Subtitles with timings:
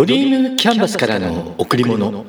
[0.00, 2.24] ドリームキャンバスからの贈り物。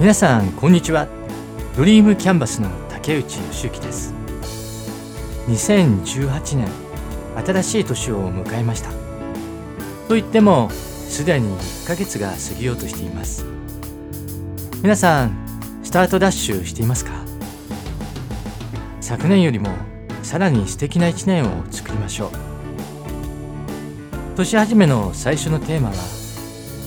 [0.00, 1.06] 皆さんこんにちは。
[1.76, 4.14] ドリームキャンバスの竹内義之です。
[5.48, 6.66] 2018年
[7.44, 9.05] 新しい年を迎えました。
[10.08, 13.44] と言ってもすでに1ヶ月が過ぎようとしています。
[14.82, 17.12] 皆さんスタートダッシュしていますか？
[19.00, 19.70] 昨年よりも
[20.22, 22.30] さらに素敵な1年を作りましょう。
[24.36, 25.94] 年始めの最初のテーマは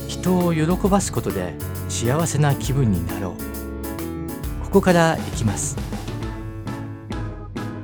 [0.08, 1.54] 人を喜ばすことで
[1.88, 4.64] 幸せな気分になろう。
[4.64, 5.76] ここからいきます。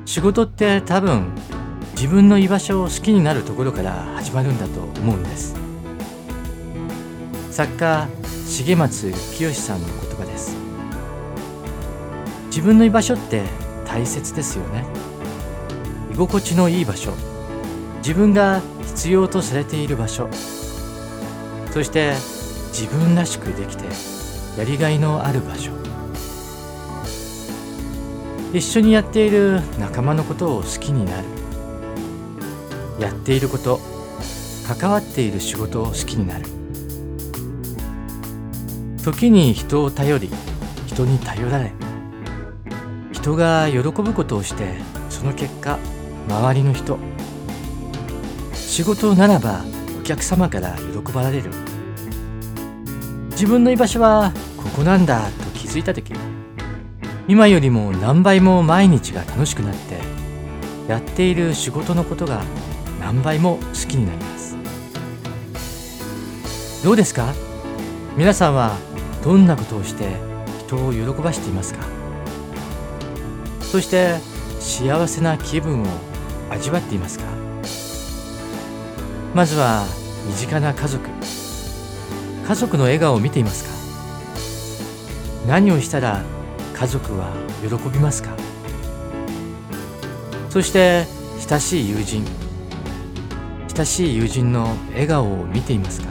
[0.05, 1.33] 仕事って多分
[1.97, 5.57] 自分の居場所を好きになるところから始まるんだと思うんです。
[7.51, 8.07] 作家
[8.47, 10.55] 重松清さんの言葉です。
[12.49, 13.45] 自分の居場所って
[13.87, 14.85] 大切ですよね。
[16.13, 17.15] 居心地のいい場所。
[17.99, 20.29] 自分が必要とされている場所。
[21.71, 22.13] そして
[22.73, 23.87] 自分らしくできて
[24.59, 25.71] やりがいのある場所。
[28.53, 31.46] 一緒にやっている仲間のことを好きになる。
[32.99, 33.81] やっていること
[34.67, 36.45] 関わっている仕事を好きになる。
[39.05, 40.31] 時に人を頼り
[40.87, 41.73] 人に頼られ
[43.13, 44.75] 人が喜ぶことをして
[45.11, 45.79] その結果
[46.29, 46.99] 周りの人
[48.53, 49.65] 仕事ならば
[50.01, 51.51] お客様から喜ばれる。
[53.31, 56.15] 自分の居場所はここなんだと気づいた時
[57.29, 60.01] 今よりも何倍も毎日が楽しくなって
[60.91, 62.43] やっている仕事のことが
[63.07, 64.57] 何倍も好きになります。
[66.83, 67.33] どうですか？
[68.17, 68.77] 皆さんは
[69.23, 70.17] どんなことをして
[70.67, 71.87] 人を喜ばしていますか？
[73.61, 74.19] そして
[74.59, 75.87] 幸せな気分を
[76.51, 77.27] 味わっていますか？
[79.37, 79.85] まずは
[80.27, 81.09] 身近な家族。
[82.45, 83.63] 家族の笑顔を見ています
[85.45, 85.47] か？
[85.47, 86.25] 何をしたら
[86.75, 87.31] 家族は
[87.63, 88.31] 喜びますか？
[90.51, 91.07] そして
[91.49, 92.25] 親しい友人。
[93.77, 96.09] 親しい友人の笑顔を見ていますか？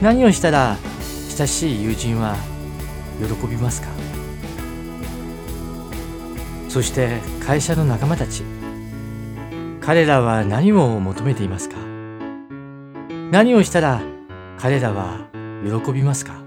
[0.00, 0.78] 何をしたら
[1.36, 2.34] 親しい友人は
[3.18, 3.88] 喜びますか？
[6.70, 8.42] そして会社の仲間たち
[9.82, 11.76] 彼らは何を求めていますか？
[13.30, 14.00] 何をしたら
[14.58, 15.28] 彼らは
[15.62, 16.42] 喜びますか？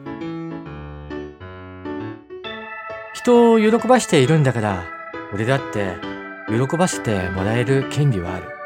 [3.13, 4.85] 人を喜ばしているんだから
[5.35, 5.97] 俺だって
[6.47, 8.60] 喜ばせてもらえる権利はある。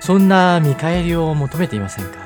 [0.00, 2.18] そんな見返りを求めていませんか？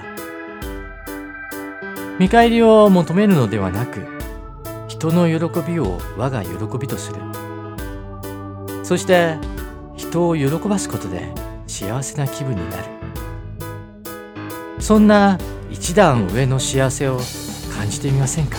[2.19, 4.07] 見返りを求めるのではなく
[4.89, 7.21] 人の喜びを我が喜びとする。
[8.85, 9.37] そして
[9.97, 11.33] 人を喜ばすことで
[11.67, 12.85] 幸せな気分になる。
[14.79, 15.39] そんな
[15.71, 17.19] 一段上の幸せを
[17.77, 18.57] 感じてみませんか？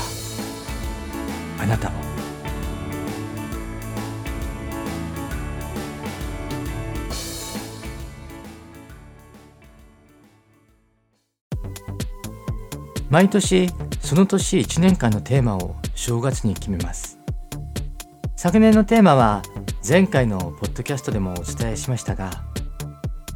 [13.16, 13.70] 毎年
[14.02, 17.18] その年1年間のテーマを正月に決めます。
[18.36, 19.42] 昨年のテーマは
[19.88, 22.30] 前回のポッドキャストでもお伝えしましたが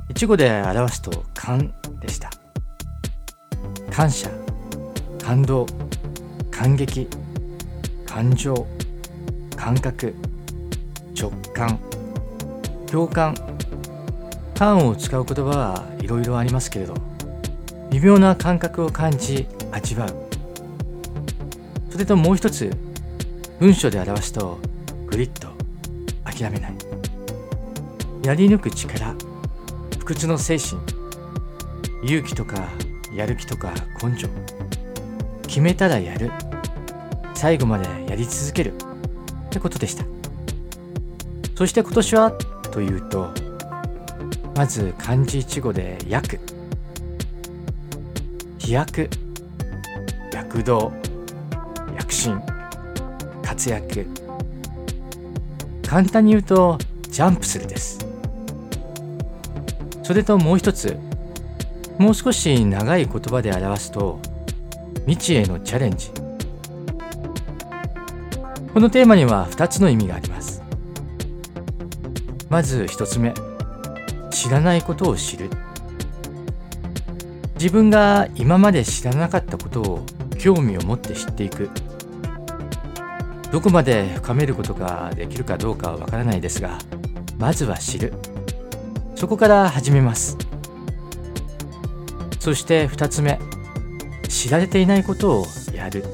[0.10, 2.30] 一語で表すと感でした。
[3.90, 4.30] 感謝
[5.24, 5.66] 感動
[6.52, 7.08] 感激
[8.06, 8.68] 感情
[9.56, 10.14] 感覚
[11.18, 11.80] 直感
[12.86, 13.34] 共感。
[14.56, 16.96] 感を使う言葉はいろいろありますけれど
[17.92, 20.16] 微妙な感覚を感じ味わう。
[21.90, 22.72] それともう一つ
[23.60, 24.60] 文章で表すと
[25.08, 25.50] グリッと
[26.24, 26.76] 諦めない。
[28.24, 29.16] やり抜く力
[29.98, 30.82] 不屈の精神
[32.04, 32.70] 勇気とか
[33.14, 34.28] やる気とか根性。
[35.44, 36.32] 決めたらやる。
[37.34, 38.74] 最後までやり続ける。
[38.76, 40.06] ってことでした。
[41.56, 42.32] そして今年は
[42.72, 43.34] というと
[44.56, 46.40] まず漢字一語で「躍」
[48.70, 49.10] 飛躍。
[50.32, 50.92] 躍動。
[51.98, 52.40] 躍進。
[53.42, 54.06] 活躍。
[55.88, 56.78] 簡単に言うと
[57.10, 57.98] ジャンプするです。
[60.04, 60.96] それともう一つ
[61.98, 64.20] もう少し長い言葉で表すと
[65.08, 66.12] 未知へのチャレンジ。
[68.72, 70.62] このテーマには2つの意味があります。
[72.52, 73.34] まず1つ目
[74.30, 75.50] 知らないことを知る。
[77.60, 80.06] 自分が今まで知らなかったことを
[80.38, 81.70] 興味を持って知っていく。
[83.52, 86.78] どこまで深めることができるかどうかはわからないですが
[87.38, 88.14] まずは知る。
[89.16, 90.38] そこから始めます。
[92.40, 93.38] そして2つ目
[94.30, 95.46] 知られていないことを
[95.76, 96.06] やる。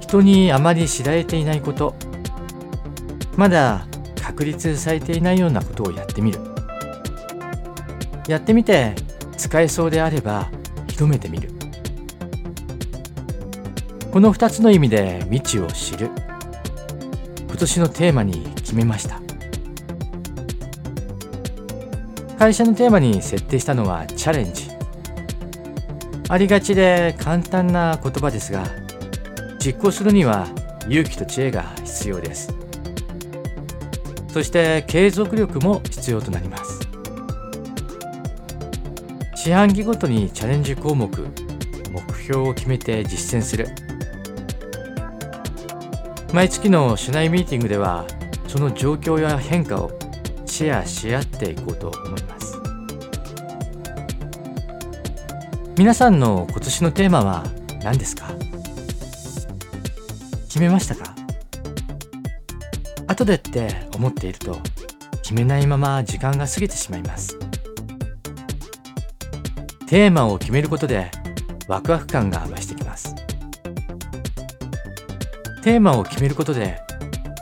[0.00, 1.94] 人にあまり知られていないこと
[3.36, 3.86] まだ
[4.22, 6.40] 確立されていないようなことをやってみる。
[8.28, 8.94] やってみて
[9.44, 10.48] 使えそうであれば
[10.88, 11.50] 広めてみる。
[14.10, 16.08] この2つの意味で未知を知る。
[17.46, 19.20] 今年のテーマに決めました。
[22.38, 24.70] 会社のテーマに設定したのはチャレンジ。
[26.30, 28.64] ありがちで簡単な言葉ですが
[29.62, 30.48] 実行するには
[30.88, 32.50] 勇気と知恵が必要です。
[34.28, 36.63] そして継続力も必要となります。
[39.44, 41.06] 四半期ごとにチャレンジ項目
[41.90, 43.68] 目標を決めて実践する。
[46.32, 48.06] 毎月の社内ミーティングでは
[48.48, 49.90] その状況や変化を
[50.46, 52.58] シェアし合っていこうと思います。
[55.76, 57.44] 皆さんの今年のテーマは
[57.82, 58.30] 何ですか？
[60.48, 61.14] 決めましたか？
[63.08, 64.58] 後でって思っていると
[65.22, 67.38] 決めないまま時間が過ぎてしまいます。
[69.94, 71.08] テーマを決めることで
[71.68, 73.14] ワクワク感が増してきます。
[75.62, 76.80] テーマを決めることで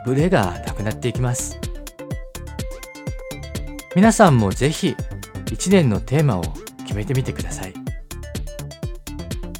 [0.04, 1.58] ブレがなくなっていきます。
[3.96, 4.94] 皆さんもぜひ
[5.46, 6.42] 1年のテーマを
[6.84, 7.72] 決めてみてください。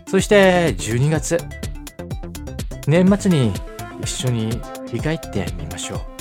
[0.07, 1.39] そして12月。
[2.87, 3.55] 年末に
[4.03, 4.51] 一緒に
[4.89, 6.12] 振り返ってみましょう。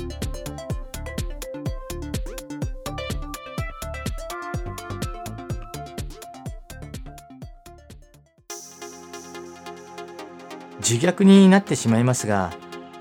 [10.92, 12.52] 自虐になってしまいますが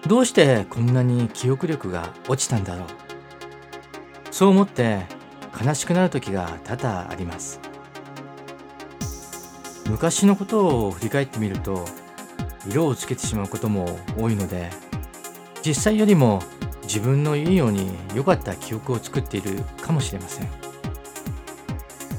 [0.06, 2.86] どうしてこんなに記憶力が落ちたんだろう？
[4.30, 5.00] そう思って
[5.60, 7.58] 悲しくなる時が多々あります。
[9.88, 11.84] 昔のことを振り返ってみると
[12.68, 14.70] 色をつけてしまうことも多いので
[15.66, 16.40] 実際よりも
[16.84, 20.48] 自分のいいように良かった記憶を作っているかもしれません。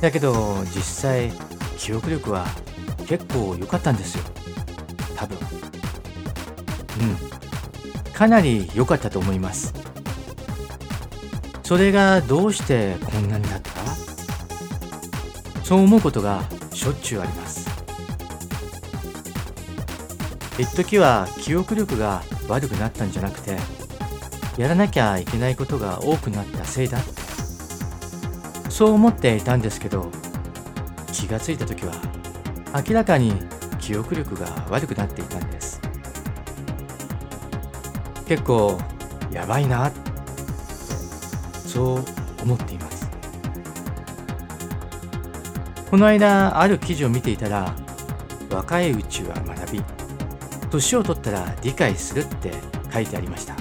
[0.01, 0.33] だけど
[0.75, 1.31] 実際
[1.77, 2.45] 記憶力は
[3.07, 4.23] 結構良かったんですよ。
[5.15, 5.50] 多分。
[6.99, 8.11] うん。
[8.13, 9.73] かなり良かったと思います。
[11.63, 13.71] それがどうしてこんなになった？
[15.63, 16.43] そう思うことが
[16.73, 17.69] しょっちゅうあります。
[20.59, 23.57] 一時は記憶力が悪くなったんじゃなくて
[24.57, 26.99] やらなきゃいけないことが多くなったせいだ。
[28.69, 30.11] そう思っていたんですけど
[31.13, 31.93] 気がついた時は
[32.87, 33.33] 明らかに
[33.79, 35.70] 記憶力が悪くなっていたんです。
[38.31, 38.79] 結構
[39.29, 39.91] やばいな。
[41.67, 42.05] そう
[42.41, 43.11] 思っています。
[45.89, 47.75] この間ある記事を見ていたら
[48.49, 49.83] 若いうちは学び
[50.69, 52.53] 年を取ったら理解するって
[52.93, 53.53] 書いてありました。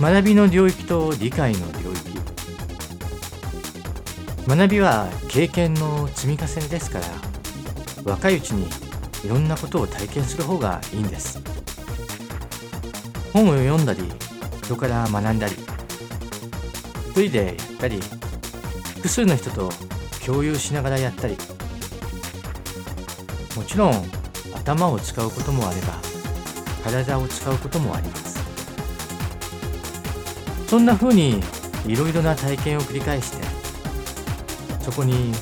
[0.00, 2.18] 学びの領域と理解の領域。
[4.48, 7.04] 学びは経験の積み重ねですから
[8.02, 8.66] 若いうちに
[9.26, 11.43] いろんなことを体験する方がいいんです。
[13.34, 14.02] 本を読んだり
[14.62, 15.54] 人から学んだり
[17.10, 18.00] 一人でやったり
[18.96, 19.68] 複数の人と
[20.24, 21.36] 共有しながらやったり
[23.54, 23.92] もちろん
[24.54, 26.00] 頭を使うこともあれば
[26.82, 28.34] 体を使うこともあります。
[30.68, 31.40] そんな風に
[31.86, 33.44] いろいろな体験を繰り返して
[34.80, 35.32] そこに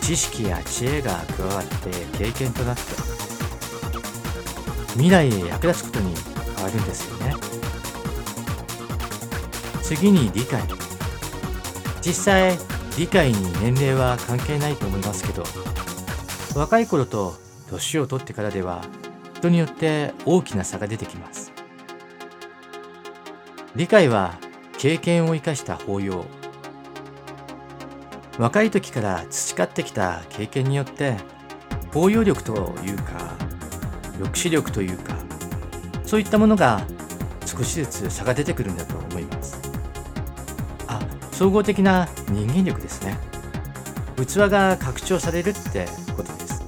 [0.00, 2.82] 知識や知恵が加わって経験となって
[4.92, 6.29] 未来へ役立つことに
[6.70, 7.34] るんですよね。
[9.82, 10.62] 次に理解。
[12.00, 12.58] 実際
[12.96, 15.44] 理解に年齢は関係ないと思いますけど
[16.54, 17.34] 若い頃と
[17.68, 18.82] 年を取ってからでは
[19.34, 21.52] 人によって大きな差が出てきます。
[23.76, 24.38] 理解は
[24.78, 26.24] 経験を生かした包容
[28.38, 31.16] 若い時から培ってきた経験によって
[31.92, 33.36] 包容力というか
[34.18, 35.19] 抑止力というか
[36.10, 36.84] そういったものが
[37.46, 39.60] 少しずつ差が出てくるんだと思います。
[40.88, 40.98] あ
[41.30, 43.16] 総合的な人間力ですね。
[44.16, 45.86] 器が拡張されるって
[46.16, 46.64] ことです。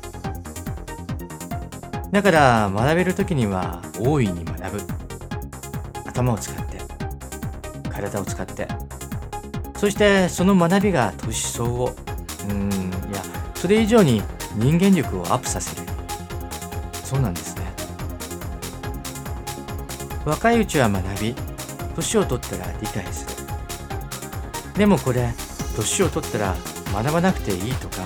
[2.12, 4.80] だから学べる時には大いに学ぶ。
[6.06, 6.78] 頭を使って
[7.90, 8.68] 体を使って。
[9.76, 11.92] そしてその学びが年相応。
[12.48, 13.20] うんいや
[13.56, 14.22] それ以上に
[14.54, 15.82] 人間力をアップさせる。
[17.02, 17.51] そうなんです。
[20.24, 21.34] 若いうちは学び
[21.96, 23.46] 年を取ったら理解する。
[24.74, 25.34] でもこれ
[25.76, 26.54] 年を取ったら
[26.92, 27.96] 学ばなくていいとか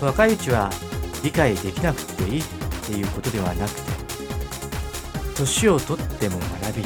[0.00, 0.70] 若いうちは
[1.24, 2.44] 理解できなくていいっ
[2.86, 3.92] ていうことではなくて
[5.36, 6.84] 年を取っても学び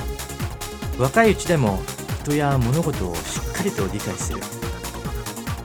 [0.99, 1.79] 若いうちでも
[2.23, 4.41] 人や物事をしっかりと理解する。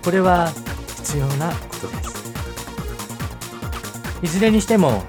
[0.03, 0.51] これは
[0.97, 2.33] 必要なことです。
[4.21, 5.03] いずれにしても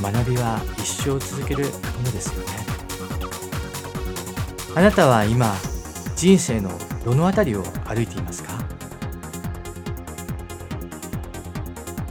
[0.00, 1.70] 学びは一生続けるも
[2.04, 2.61] のですよね。
[4.74, 5.54] あなたは今
[6.16, 6.70] 人生の
[7.04, 8.52] どの辺りを歩いていますか？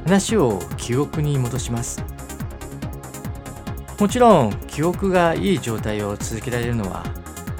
[0.06, 2.03] 話を記憶に戻します。
[4.00, 7.03] もちろん記憶がいい状態を続けられるのは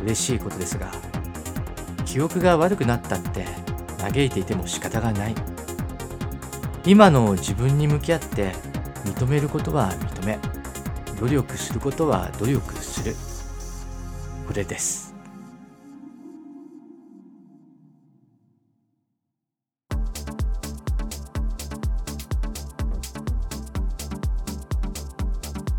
[0.04, 0.92] 嬉しいことですが
[2.06, 3.46] 記憶が悪くなったって
[3.98, 5.36] 嘆いていても仕方がない。
[6.86, 8.54] 今の自分に向き合って
[9.06, 10.40] 認めることは認め
[11.20, 13.16] 努力することは努力する。
[14.52, 15.14] れです。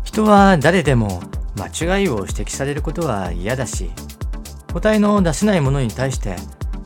[0.03, 1.21] 人は誰でも
[1.57, 3.89] 間違いを指摘されることは嫌だし
[4.71, 6.35] 答えの出せないものに対して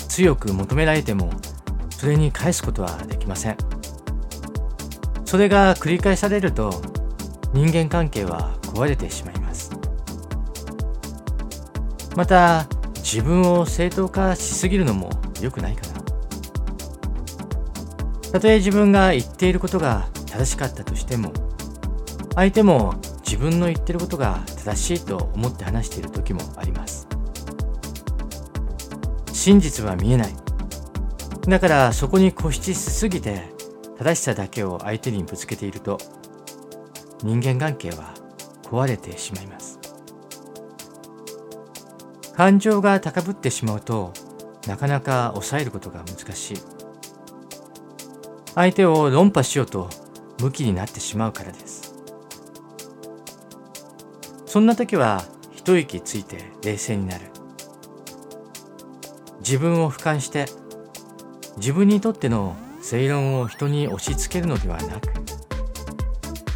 [0.07, 1.29] 強く求められても
[1.89, 3.57] それに返すことはできません。
[5.25, 6.81] それが繰り返されると
[7.53, 9.46] 人間関係は壊れてしまいます。
[12.17, 16.01] また自分を正当化しすぎるのも良くないかな。
[18.31, 21.31] たとえ自分が言っていることが正しかったとしても
[22.33, 27.07] 相手も自分の言ってることが正しいと思って話している時もあります。
[29.31, 30.33] 真実は見えない。
[31.47, 33.43] だからそこに固執しすぎて
[33.99, 35.99] 正しさだけを相手にぶつけていると
[37.21, 38.15] 人間関係は
[38.63, 39.66] 壊れてしまいます。
[42.37, 44.13] 感情が高ぶってしまうと
[44.67, 46.57] なかなか抑えることが難しい。
[48.53, 49.89] 相手を論破しようと
[50.39, 51.95] 向きになってしまうからです。
[54.45, 57.25] そんな時は一息ついて冷静になる。
[59.39, 60.45] 自分を俯瞰して
[61.57, 65.09] 自分にとっての正論を人に押し付けるのではなく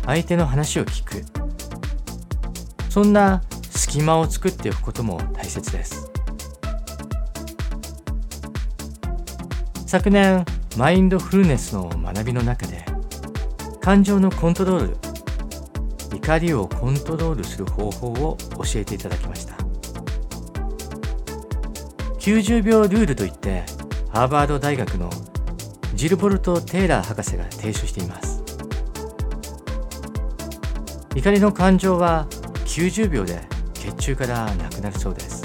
[0.05, 1.25] 相手の話を聞く。
[2.91, 3.41] そんな
[3.81, 6.11] 隙間を作っておくことも大切です。
[9.87, 10.45] 昨年
[10.77, 12.85] マインドフルネスの学びの中で
[13.81, 14.87] 感情のコントロー
[16.11, 19.55] ル怒りをコントロールする方法を教えていただきました。
[22.19, 23.63] 90秒ルールといって
[24.09, 25.09] ハーバード大学の
[25.95, 28.43] ジルボルト・テイラー博士が提唱しています。
[31.15, 32.27] 怒りの感情は
[32.65, 33.41] 90秒で
[33.81, 35.43] 血中からなくなるそうです。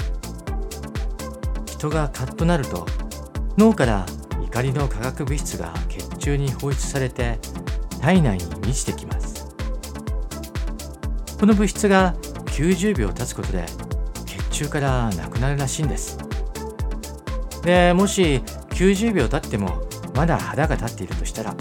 [1.65, 2.85] 人がカッとなると
[3.57, 4.05] 脳から
[4.43, 7.39] 怒りの化学物質が血中に放出されて
[7.99, 9.47] 体内に満ちてきます。
[11.39, 12.13] この物質が
[12.45, 13.65] 90秒経つことで
[14.27, 16.19] 血中からなくなるらしいんです。
[17.63, 19.81] でもし90秒経っても
[20.15, 21.55] まだ腹が立っているとしたら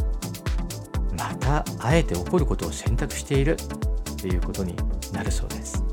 [1.18, 3.56] またあえて怒ることを選択している
[4.20, 4.76] ということに
[5.12, 5.85] なるそうです。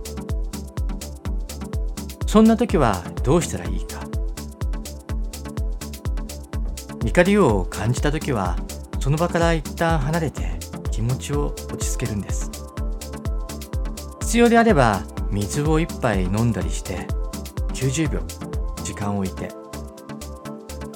[2.34, 4.00] そんな時はどうしたらいいか。
[7.06, 8.58] 怒りを感じた時は
[9.00, 10.50] その場から一旦離れて
[10.90, 12.50] 気持ちを落ち着けるんです。
[14.22, 17.06] 必要であれば水を一杯飲んだりして
[17.74, 18.22] 90秒
[18.84, 19.52] 時間を置いて。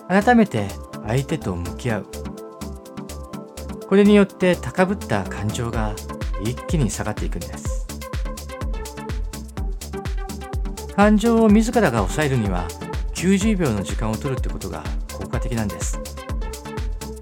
[0.08, 0.70] 改めて
[1.06, 2.06] 相手と向き合う。
[3.88, 5.94] これによって高ぶった感情が
[6.42, 7.77] 一気に下がっていくんです。
[10.98, 12.68] 感情を自らが抑えるには
[13.14, 16.00] 90秒の時間を取るってことが効果的なんです。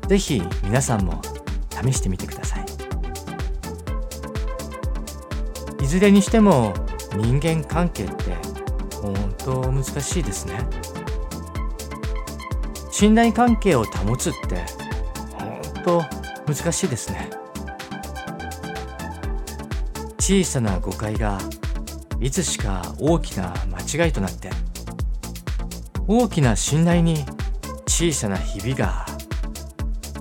[0.08, 1.22] 是非皆さんも
[1.70, 2.66] 試してみてください。
[5.84, 6.74] いずれにしても
[7.18, 8.38] 人間関係って
[9.02, 10.54] 本当難しいですね。
[12.90, 14.64] 信頼関係を保つって
[15.34, 16.02] 本当
[16.48, 17.30] 難しいですね。
[20.18, 21.38] 小さな誤解が
[22.20, 24.50] いつしか大きな間違いとなって
[26.08, 27.26] 大きな信頼に
[27.88, 29.06] 小さなひびが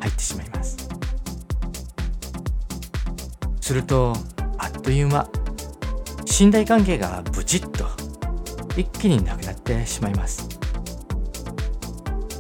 [0.01, 0.77] 入ってしまいます。
[3.61, 4.15] すると
[4.59, 5.29] あっという間
[6.25, 7.87] 信頼関係がブチッと
[8.77, 10.49] 一気になくなってしまいます。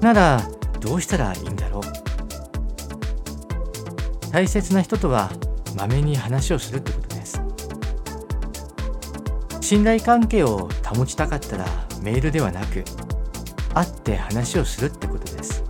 [0.01, 0.43] なら
[0.81, 1.83] どうしたらいいんだろう。
[4.31, 5.31] 大切な人とは
[5.77, 7.04] まめに話をするってこと。
[9.65, 11.65] 信頼関係を保ちたかったら
[12.03, 12.85] メールではなく
[13.73, 15.65] 会って話をするってことです。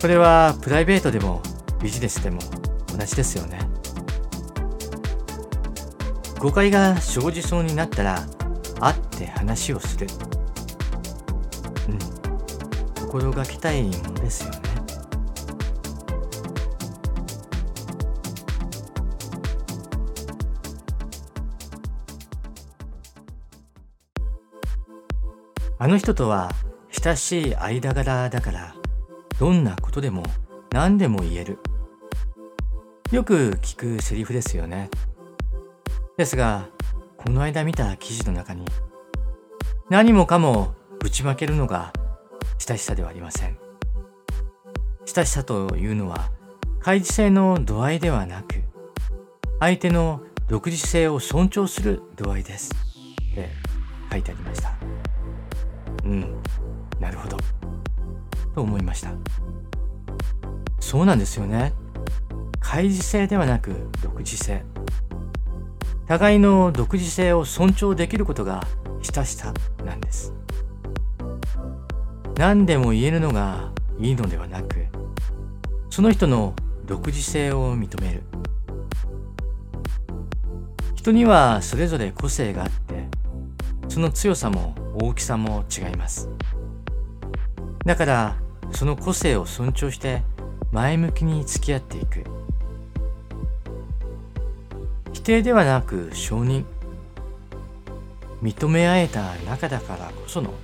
[0.00, 1.42] これはプライベートでも
[1.82, 2.38] ビジネスでも
[2.96, 3.58] 同じですよね。
[6.38, 8.24] 誤解が生じそうになったら
[8.78, 10.06] 会って話をする。
[11.88, 13.08] うん。
[13.08, 14.69] 心がけたいものですよね。
[25.82, 26.50] あの人とは
[26.90, 28.74] 親しい間柄だから
[29.38, 30.22] どんなことでも
[30.72, 31.58] 何でも言える。
[33.10, 34.90] よく聞くセリフですよね。
[36.18, 36.68] ですが
[37.16, 38.66] この間見た記事の中に
[39.88, 41.94] 何もかもぶちまけるのが
[42.58, 43.56] 親しさではありません。
[45.06, 46.30] 親しさというのは
[46.80, 48.56] 開示性の度合いではなく
[49.60, 52.70] 相手の独自性を尊重する度合いです。
[53.32, 53.48] って
[54.12, 54.79] 書いてありました。
[56.04, 56.42] うん。
[56.98, 57.36] なるほど。
[58.54, 59.12] と思いました。
[60.80, 61.72] そうなんですよね。
[62.60, 64.62] 開示性ではなく独自性
[66.06, 68.66] 互いの独自性を尊重できることが
[69.02, 69.52] 親しさ
[69.84, 70.34] なんです。
[72.36, 74.86] 何でも言えるのがいいのではなく
[75.90, 76.54] その人の
[76.84, 78.22] 独自性を認める。
[80.94, 83.08] 人にはそれぞれ個性があって
[83.88, 86.28] その強さも大きさも違います。
[87.86, 88.36] だから
[88.70, 90.22] その個性を尊重して
[90.72, 92.24] 前向きに付き合っていく。
[95.12, 96.64] 否定ではなく承認。
[98.42, 100.54] 認め合えた仲だからこその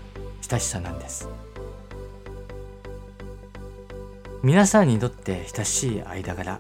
[0.49, 1.29] 親しさなんです。
[4.43, 6.59] 皆さんにとって親しい間柄。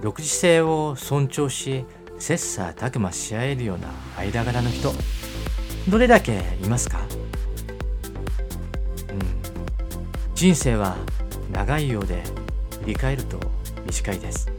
[0.00, 1.84] 独自性を尊重し
[2.18, 4.92] 切磋琢磨し合えるような間柄の人。
[5.88, 7.00] どれだけいますか？
[9.10, 9.18] うん。
[10.34, 10.96] 人生は
[11.50, 12.22] 長いようで
[12.82, 13.40] 振り返ると
[13.86, 14.50] 短いです。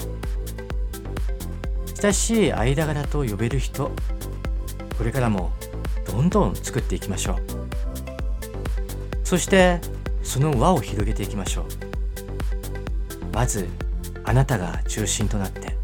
[2.01, 3.91] 親しい間柄と呼べる人
[4.97, 5.51] これからも
[6.07, 7.37] どんどん作っていきましょう。
[9.23, 9.79] そして
[10.23, 11.65] その輪を広げていきましょう。
[13.33, 13.67] まず
[14.23, 15.78] あなたが中心となって。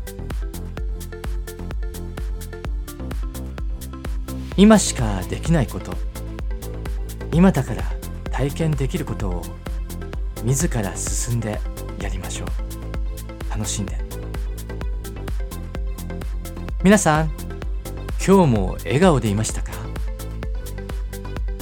[4.57, 5.93] 今しかできないこと。
[7.33, 7.83] 今だから
[8.31, 9.43] 体験できることを
[10.45, 11.59] 自ら進んで
[11.99, 12.47] やりましょう。
[13.49, 13.97] 楽しんで。
[16.83, 17.31] 皆さん
[18.25, 19.71] 今日も笑顔でいましたか？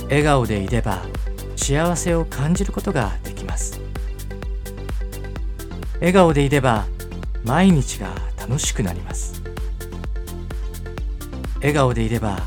[0.03, 1.01] 笑顔でいれば
[1.55, 3.81] 幸せを感じることができます。
[5.95, 6.85] 笑顔でいれば
[7.43, 9.41] 毎日が楽しくなります。
[11.55, 12.39] 笑顔でいれば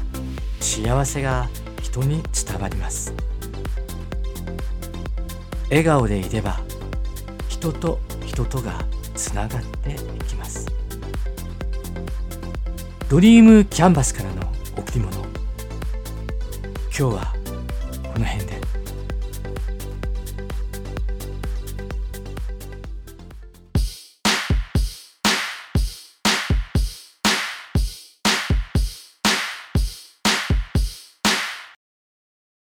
[0.66, 1.48] 幸せが
[1.80, 3.14] 人に伝わります。
[5.70, 6.60] 笑顔でいれば
[7.48, 10.66] 人と人とがつながっていきます。
[13.08, 14.42] ドリームキャンバスからの
[14.76, 15.12] 贈り物。
[15.16, 15.28] 今
[16.90, 17.32] 日は
[18.12, 18.55] この辺で。